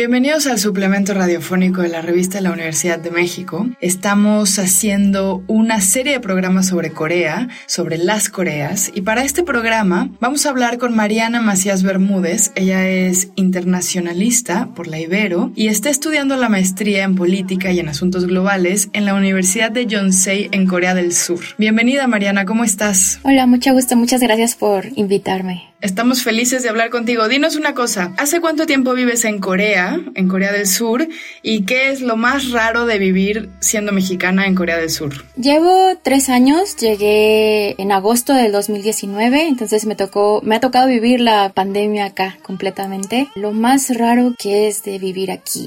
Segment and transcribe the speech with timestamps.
[0.00, 3.68] Bienvenidos al suplemento radiofónico de la revista de la Universidad de México.
[3.82, 10.08] Estamos haciendo una serie de programas sobre Corea, sobre las Coreas, y para este programa
[10.18, 12.50] vamos a hablar con Mariana Macías Bermúdez.
[12.54, 17.90] Ella es internacionalista por la Ibero y está estudiando la maestría en política y en
[17.90, 21.40] asuntos globales en la Universidad de Yonsei en Corea del Sur.
[21.58, 23.20] Bienvenida Mariana, ¿cómo estás?
[23.22, 25.69] Hola, mucho gusto, muchas gracias por invitarme.
[25.80, 27.26] Estamos felices de hablar contigo.
[27.26, 31.08] Dinos una cosa, ¿hace cuánto tiempo vives en Corea, en Corea del Sur?
[31.42, 35.24] ¿Y qué es lo más raro de vivir siendo mexicana en Corea del Sur?
[35.36, 41.20] Llevo tres años, llegué en agosto del 2019, entonces me tocó, me ha tocado vivir
[41.20, 43.28] la pandemia acá completamente.
[43.34, 45.66] Lo más raro que es de vivir aquí.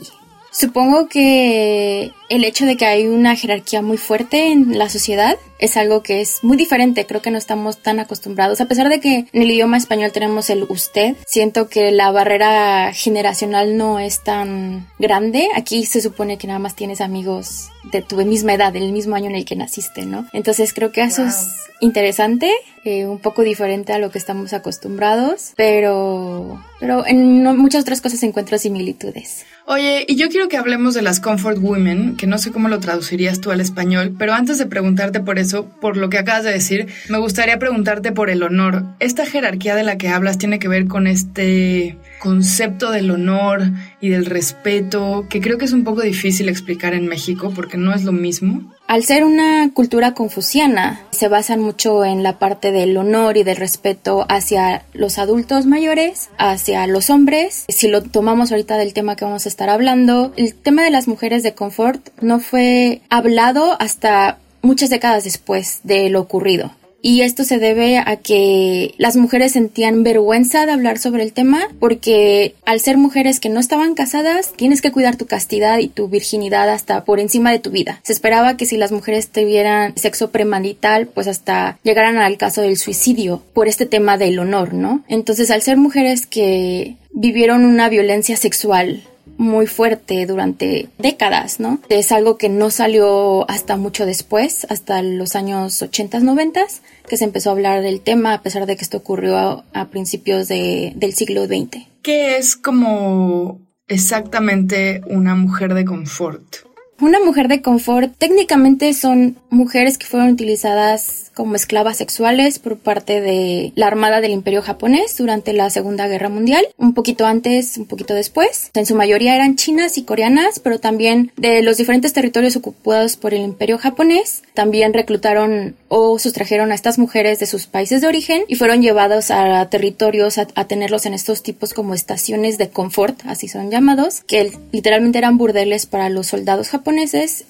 [0.52, 5.78] Supongo que el hecho de que hay una jerarquía muy fuerte en la sociedad es
[5.78, 9.28] algo que es muy diferente, creo que no estamos tan acostumbrados, a pesar de que
[9.32, 14.86] en el idioma español tenemos el usted, siento que la barrera generacional no es tan
[15.00, 19.16] grande, aquí se supone que nada más tienes amigos de tu misma edad, del mismo
[19.16, 20.28] año en el que naciste, ¿no?
[20.34, 21.48] Entonces creo que eso es
[21.80, 22.52] interesante,
[22.86, 28.24] eh, un poco diferente a lo que estamos acostumbrados, pero, pero en muchas otras cosas
[28.24, 29.46] encuentro similitudes.
[29.66, 32.80] Oye, y yo quiero que hablemos de las Comfort Women, que no sé cómo lo
[32.80, 36.52] traducirías tú al español, pero antes de preguntarte por eso, por lo que acabas de
[36.52, 38.84] decir, me gustaría preguntarte por el honor.
[39.00, 43.64] Esta jerarquía de la que hablas tiene que ver con este concepto del honor
[44.00, 47.94] y del respeto, que creo que es un poco difícil explicar en México porque no
[47.94, 48.74] es lo mismo.
[48.88, 53.56] Al ser una cultura confuciana, se basan mucho en la parte del honor y del
[53.56, 57.66] respeto hacia los adultos mayores, hacia los hombres.
[57.70, 61.08] Si lo tomamos ahorita del tema que vamos a estar hablando, el tema de las
[61.08, 66.72] mujeres de confort no fue hablado hasta muchas décadas después de lo ocurrido
[67.06, 71.68] y esto se debe a que las mujeres sentían vergüenza de hablar sobre el tema
[71.80, 76.08] porque al ser mujeres que no estaban casadas tienes que cuidar tu castidad y tu
[76.08, 78.00] virginidad hasta por encima de tu vida.
[78.04, 82.78] Se esperaba que si las mujeres tuvieran sexo premarital pues hasta llegaran al caso del
[82.78, 85.04] suicidio por este tema del honor, ¿no?
[85.10, 89.04] Entonces al ser mujeres que vivieron una violencia sexual
[89.38, 91.80] muy fuerte durante décadas, ¿no?
[91.90, 96.62] Es algo que no salió hasta mucho después, hasta los años 80, 90,
[97.08, 100.48] que se empezó a hablar del tema, a pesar de que esto ocurrió a, principios
[100.48, 101.86] del siglo XX.
[102.02, 106.73] ¿Qué es como exactamente una mujer de confort?
[107.04, 113.20] Una mujer de confort técnicamente son mujeres que fueron utilizadas como esclavas sexuales por parte
[113.20, 117.88] de la Armada del Imperio japonés durante la Segunda Guerra Mundial, un poquito antes, un
[117.88, 118.72] poquito después.
[118.74, 123.34] En su mayoría eran chinas y coreanas, pero también de los diferentes territorios ocupados por
[123.34, 124.44] el Imperio japonés.
[124.54, 129.30] También reclutaron o sustrajeron a estas mujeres de sus países de origen y fueron llevados
[129.30, 134.52] a territorios a, tenerlos en estos tipos como estaciones de confort, así son llamados, que
[134.72, 136.93] literalmente eran burdeles para los soldados japoneses,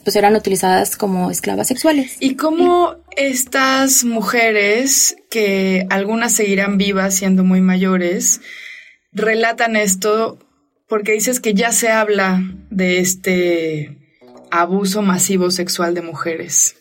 [0.04, 2.18] pues eran utilizadas como esclavas sexuales.
[2.20, 8.42] ¿Y cómo estas mujeres, que algunas seguirán vivas siendo muy mayores,
[9.12, 10.40] relatan esto
[10.88, 13.98] porque dices que ya se habla de este
[14.52, 16.76] abuso masivo sexual de mujeres.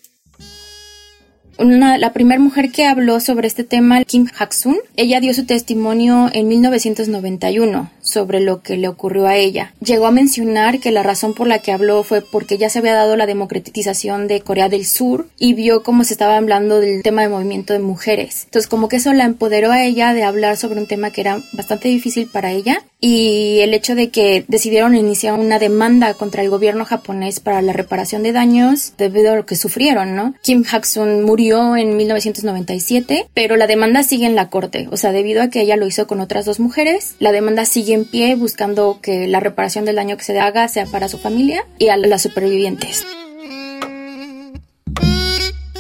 [1.59, 6.49] La primera mujer que habló sobre este tema, Kim Hak-sun, ella dio su testimonio en
[6.49, 9.75] 1991 sobre lo que le ocurrió a ella.
[9.81, 12.95] Llegó a mencionar que la razón por la que habló fue porque ya se había
[12.95, 17.23] dado la democratización de Corea del Sur y vio cómo se estaba hablando del tema
[17.23, 18.43] de movimiento de mujeres.
[18.45, 21.41] Entonces como que eso la empoderó a ella de hablar sobre un tema que era
[21.53, 26.51] bastante difícil para ella y el hecho de que decidieron iniciar una demanda contra el
[26.51, 30.35] gobierno japonés para la reparación de daños debido a lo que sufrieron, ¿no?
[30.43, 35.43] Kim Hak-sun murió en 1997, pero la demanda sigue en la corte, o sea, debido
[35.43, 39.01] a que ella lo hizo con otras dos mujeres, la demanda sigue en pie buscando
[39.03, 42.23] que la reparación del daño que se haga sea para su familia y a las
[42.23, 43.05] supervivientes.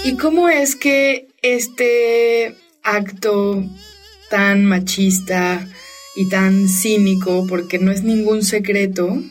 [0.05, 3.63] ¿Y cómo es que este acto
[4.31, 5.69] tan machista
[6.17, 9.23] y tan cínico, porque no es ningún secreto,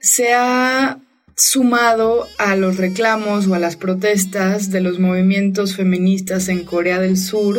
[0.00, 0.98] se ha
[1.36, 7.16] sumado a los reclamos o a las protestas de los movimientos feministas en Corea del
[7.16, 7.58] Sur,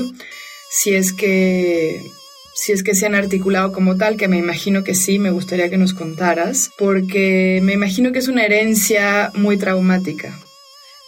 [0.69, 2.01] si es que
[2.53, 5.69] si es que se han articulado como tal, que me imagino que sí, me gustaría
[5.69, 10.39] que nos contaras, porque me imagino que es una herencia muy traumática.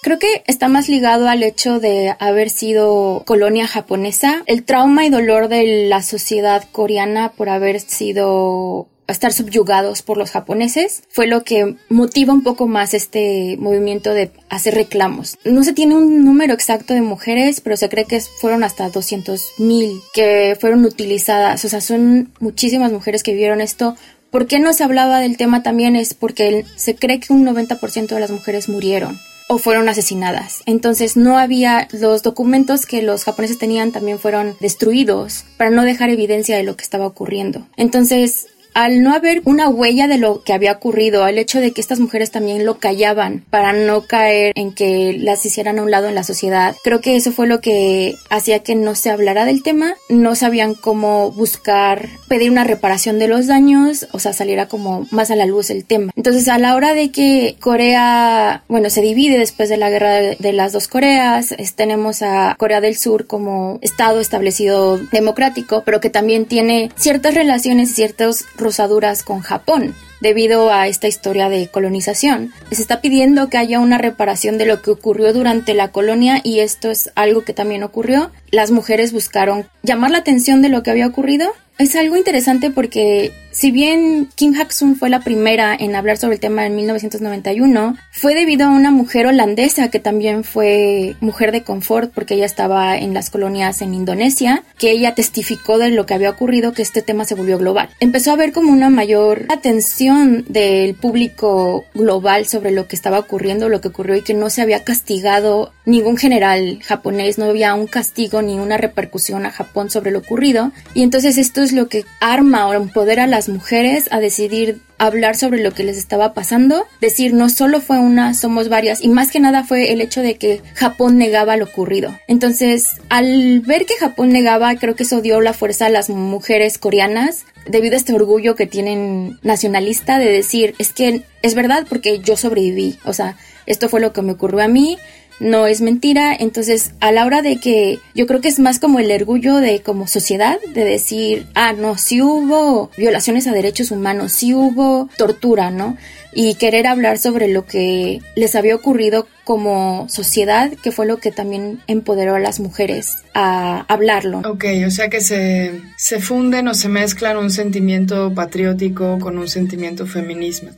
[0.01, 5.09] Creo que está más ligado al hecho de haber sido colonia japonesa, el trauma y
[5.09, 11.43] dolor de la sociedad coreana por haber sido estar subyugados por los japoneses, fue lo
[11.43, 15.37] que motiva un poco más este movimiento de hacer reclamos.
[15.45, 19.53] No se tiene un número exacto de mujeres, pero se cree que fueron hasta 200
[19.59, 21.63] mil que fueron utilizadas.
[21.65, 23.95] O sea, son muchísimas mujeres que vivieron esto.
[24.31, 25.95] ¿Por qué no se hablaba del tema también?
[25.95, 30.61] Es porque se cree que un 90% de las mujeres murieron o fueron asesinadas.
[30.65, 36.09] Entonces no había los documentos que los japoneses tenían también fueron destruidos para no dejar
[36.09, 37.67] evidencia de lo que estaba ocurriendo.
[37.77, 41.81] Entonces al no haber una huella de lo que había ocurrido, al hecho de que
[41.81, 46.09] estas mujeres también lo callaban para no caer en que las hicieran a un lado
[46.09, 49.63] en la sociedad, creo que eso fue lo que hacía que no se hablara del
[49.63, 55.07] tema, no sabían cómo buscar pedir una reparación de los daños, o sea, saliera como
[55.09, 56.11] más a la luz el tema.
[56.17, 60.53] Entonces, a la hora de que Corea, bueno, se divide después de la guerra de,
[60.53, 66.45] las dos Coreas, tenemos a Corea del Sur como estado establecido democrático, pero que también
[66.45, 72.51] tiene ciertas relaciones, ciertos cruzaduras con Japón debido a esta historia de colonización.
[72.71, 76.61] Se está pidiendo que haya una reparación de lo que ocurrió durante la colonia y
[76.61, 78.31] esto es algo que también ocurrió.
[78.49, 81.53] Las mujeres buscaron llamar la atención de lo que había ocurrido.
[81.77, 86.39] Es algo interesante porque si bien Kim Hak-sun fue la primera en hablar sobre el
[86.41, 92.11] tema en 1991, fue debido a una mujer holandesa que también fue mujer de confort
[92.13, 96.29] porque ella estaba en las colonias en Indonesia, que ella testificó de lo que había
[96.29, 97.89] ocurrido que este tema se volvió global.
[98.01, 103.69] Empezó a haber como una mayor atención del público global sobre lo que estaba ocurriendo,
[103.69, 107.87] lo que ocurrió y que no se había castigado ningún general japonés, no había un
[107.87, 110.71] castigo ni una repercusión a Japón sobre lo ocurrido.
[110.93, 115.35] Y entonces esto es lo que arma o empodera a las mujeres a decidir hablar
[115.35, 119.31] sobre lo que les estaba pasando, decir no solo fue una, somos varias, y más
[119.31, 122.17] que nada fue el hecho de que Japón negaba lo ocurrido.
[122.27, 126.77] Entonces, al ver que Japón negaba, creo que eso dio la fuerza a las mujeres
[126.77, 132.19] coreanas debido a este orgullo que tienen nacionalista de decir, es que es verdad porque
[132.19, 134.97] yo sobreviví, o sea, esto fue lo que me ocurrió a mí,
[135.39, 136.35] no es mentira.
[136.37, 139.81] Entonces, a la hora de que yo creo que es más como el orgullo de
[139.81, 145.71] como sociedad, de decir, ah, no, sí hubo violaciones a derechos humanos, sí hubo tortura,
[145.71, 145.97] ¿no?
[146.35, 151.31] Y querer hablar sobre lo que les había ocurrido como sociedad, que fue lo que
[151.31, 154.39] también empoderó a las mujeres a hablarlo.
[154.39, 159.47] Ok, o sea que se, se funden o se mezclan un sentimiento patriótico con un
[159.47, 160.71] sentimiento feminismo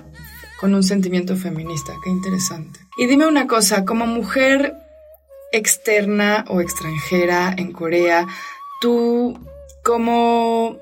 [0.59, 1.93] con un sentimiento feminista.
[2.03, 2.79] Qué interesante.
[2.97, 4.75] Y dime una cosa, como mujer
[5.51, 8.27] externa o extranjera en Corea,
[8.81, 9.39] ¿tú
[9.83, 10.77] cómo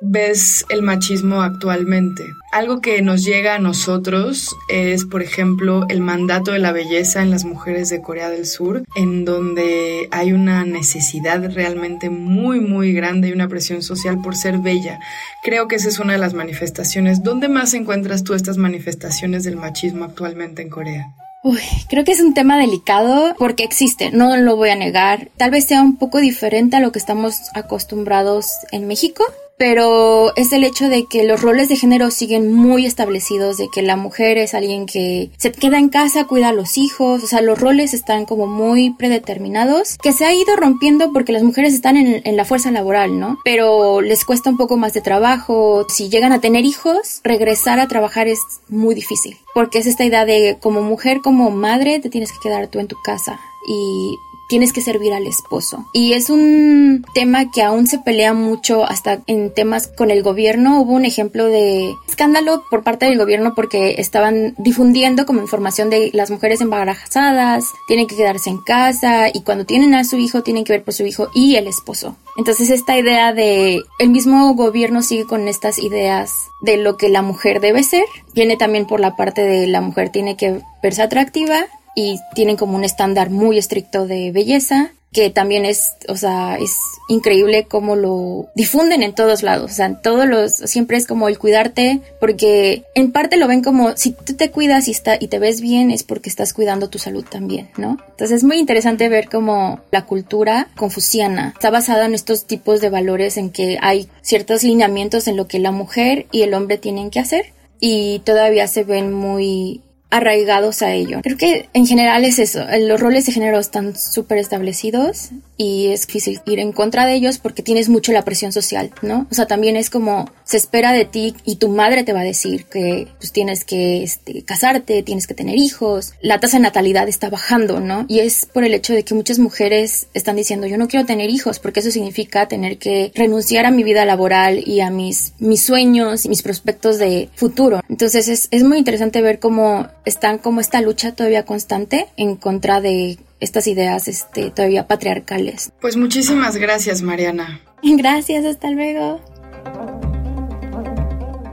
[0.00, 2.24] ves el machismo actualmente?
[2.52, 7.30] Algo que nos llega a nosotros es, por ejemplo, el mandato de la belleza en
[7.30, 13.28] las mujeres de Corea del Sur, en donde hay una necesidad realmente muy, muy grande
[13.28, 15.00] y una presión social por ser bella.
[15.42, 17.22] Creo que esa es una de las manifestaciones.
[17.22, 21.14] ¿Dónde más encuentras tú estas manifestaciones del machismo actualmente en Corea?
[21.42, 25.28] Uy, creo que es un tema delicado porque existe, no lo voy a negar.
[25.36, 29.24] Tal vez sea un poco diferente a lo que estamos acostumbrados en México,
[29.58, 33.82] pero es el hecho de que los roles de género siguen muy establecidos, de que
[33.82, 37.40] la mujer es alguien que se queda en casa, cuida a los hijos, o sea,
[37.40, 41.96] los roles están como muy predeterminados, que se ha ido rompiendo porque las mujeres están
[41.96, 43.38] en, en la fuerza laboral, ¿no?
[43.44, 47.88] Pero les cuesta un poco más de trabajo, si llegan a tener hijos, regresar a
[47.88, 52.32] trabajar es muy difícil, porque es esta idea de como mujer, como madre, te tienes
[52.32, 55.86] que quedar tú en tu casa y tienes que servir al esposo.
[55.92, 60.80] Y es un tema que aún se pelea mucho hasta en temas con el gobierno.
[60.80, 66.10] Hubo un ejemplo de escándalo por parte del gobierno porque estaban difundiendo como información de
[66.12, 70.64] las mujeres embarazadas, tienen que quedarse en casa y cuando tienen a su hijo tienen
[70.64, 72.16] que ver por su hijo y el esposo.
[72.36, 77.22] Entonces esta idea de el mismo gobierno sigue con estas ideas de lo que la
[77.22, 78.04] mujer debe ser.
[78.34, 82.76] Viene también por la parte de la mujer tiene que verse atractiva y tienen como
[82.76, 86.76] un estándar muy estricto de belleza que también es, o sea, es
[87.08, 91.28] increíble cómo lo difunden en todos lados, o sea, en todos los, siempre es como
[91.28, 95.28] el cuidarte, porque en parte lo ven como si tú te cuidas y, está, y
[95.28, 97.96] te ves bien es porque estás cuidando tu salud también, ¿no?
[98.10, 102.90] Entonces es muy interesante ver cómo la cultura confuciana está basada en estos tipos de
[102.90, 107.08] valores en que hay ciertos lineamientos en lo que la mujer y el hombre tienen
[107.08, 109.82] que hacer y todavía se ven muy
[110.16, 111.20] arraigados a ello.
[111.22, 116.06] Creo que en general es eso, los roles de género están súper establecidos y es
[116.06, 119.26] difícil ir en contra de ellos porque tienes mucho la presión social, ¿no?
[119.30, 122.24] O sea, también es como se espera de ti y tu madre te va a
[122.24, 126.12] decir que pues, tienes que este, casarte, tienes que tener hijos.
[126.20, 128.04] La tasa de natalidad está bajando, ¿no?
[128.08, 131.30] Y es por el hecho de que muchas mujeres están diciendo yo no quiero tener
[131.30, 135.62] hijos porque eso significa tener que renunciar a mi vida laboral y a mis, mis
[135.62, 137.80] sueños y mis prospectos de futuro.
[137.88, 142.80] Entonces es, es muy interesante ver cómo están como esta lucha todavía constante en contra
[142.80, 145.72] de estas ideas este, todavía patriarcales.
[145.80, 147.60] Pues muchísimas gracias, Mariana.
[147.82, 149.20] Gracias, hasta luego.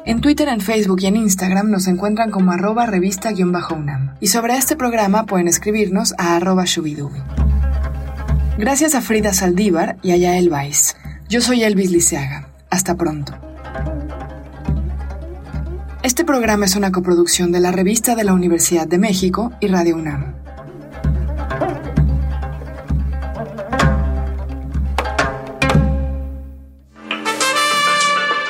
[0.06, 4.16] En Twitter, en Facebook y en Instagram nos encuentran como arroba revista-unam.
[4.22, 7.20] Y sobre este programa pueden escribirnos a arroba shubidubi.
[8.58, 10.96] Gracias a Frida Saldívar y a Yael Weiss.
[11.28, 12.48] Yo soy Elvis Liceaga.
[12.70, 13.34] Hasta pronto.
[16.02, 19.98] Este programa es una coproducción de la Revista de la Universidad de México y Radio
[19.98, 20.39] UNAM.